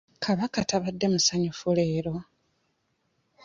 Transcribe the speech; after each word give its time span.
Kabaka 0.23 0.59
tabadde 0.69 1.05
musanyufu 1.13 1.67
leero. 1.77 2.15